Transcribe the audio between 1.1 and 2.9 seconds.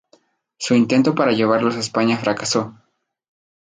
para llevarlos a España fracasó.